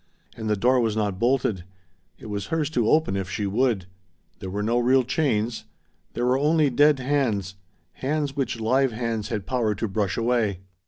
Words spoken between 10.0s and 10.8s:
away.